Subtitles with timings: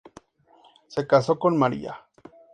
[0.87, 2.05] Se casó con María.